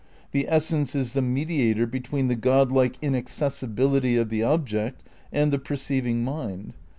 [0.31, 5.59] The essence is the mediator between the god like inaccessibility of the object and the
[5.59, 6.73] perceiving mind.